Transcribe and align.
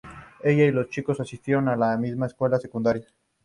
Ella 0.43 0.63
y 0.65 0.71
los 0.71 0.89
chicos 0.89 1.19
asistieron 1.19 1.69
a 1.69 1.75
la 1.75 1.95
misma 1.95 2.25
escuela 2.25 2.57
secundaria. 2.57 3.05